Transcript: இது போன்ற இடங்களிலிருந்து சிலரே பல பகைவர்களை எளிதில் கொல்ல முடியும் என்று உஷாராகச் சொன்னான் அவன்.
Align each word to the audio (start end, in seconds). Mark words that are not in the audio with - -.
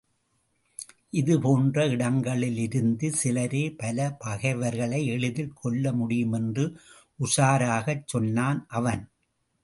இது 1.11 1.33
போன்ற 1.39 1.83
இடங்களிலிருந்து 1.87 3.07
சிலரே 3.11 3.61
பல 3.77 4.07
பகைவர்களை 4.19 5.01
எளிதில் 5.05 5.53
கொல்ல 5.53 5.91
முடியும் 5.91 6.31
என்று 6.31 6.65
உஷாராகச் 7.19 8.05
சொன்னான் 8.05 8.65
அவன். 8.69 9.03